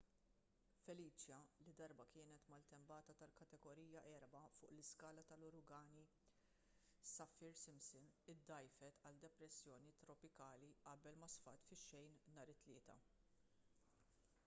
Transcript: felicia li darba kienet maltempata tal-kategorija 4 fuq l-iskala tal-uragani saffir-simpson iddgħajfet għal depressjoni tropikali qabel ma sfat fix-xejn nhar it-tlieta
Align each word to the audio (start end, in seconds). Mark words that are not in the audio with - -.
felicia 0.85 1.39
li 1.65 1.73
darba 1.79 2.05
kienet 2.13 2.47
maltempata 2.53 3.15
tal-kategorija 3.19 4.01
4 4.13 4.29
fuq 4.45 4.63
l-iskala 4.69 5.23
tal-uragani 5.33 6.05
saffir-simpson 7.11 8.09
iddgħajfet 8.35 9.05
għal 9.09 9.21
depressjoni 9.27 9.93
tropikali 10.07 10.71
qabel 10.87 11.21
ma 11.25 11.29
sfat 11.35 11.69
fix-xejn 11.73 12.17
nhar 12.37 12.53
it-tlieta 12.55 12.97